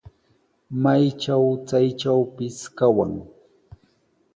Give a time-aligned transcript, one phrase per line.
[0.83, 3.13] Maytraw chaytrawpis kawan.